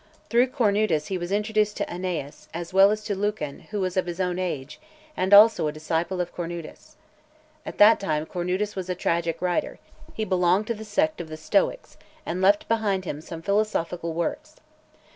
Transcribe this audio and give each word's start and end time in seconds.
Through 0.31 0.47
Cornutus 0.47 1.09
he 1.09 1.19
was 1.19 1.31
introduced 1.31 1.77
to 1.77 1.85
Annaeus, 1.87 2.47
as 2.55 2.73
well 2.73 2.89
as 2.89 3.03
to 3.03 3.13
Lucan, 3.13 3.59
who 3.69 3.79
was 3.79 3.95
of 3.95 4.07
his 4.07 4.19
own 4.19 4.39
age, 4.39 4.79
and 5.15 5.31
also 5.31 5.67
a 5.67 5.71
disciple 5.71 6.19
of 6.19 6.33
Cornutus. 6.33 6.95
At 7.67 7.77
that 7.77 7.99
time 7.99 8.25
Cornutus 8.25 8.75
was 8.75 8.89
a 8.89 8.95
tragic 8.95 9.43
writer; 9.43 9.77
he 10.15 10.25
belonged 10.25 10.65
to 10.65 10.73
the 10.73 10.85
sect 10.85 11.21
of 11.21 11.29
the 11.29 11.37
Stoics, 11.37 11.97
and 12.25 12.41
left 12.41 12.67
behind 12.67 13.05
him 13.05 13.21
some 13.21 13.43
philosophical 13.43 14.11
works. 14.13 14.55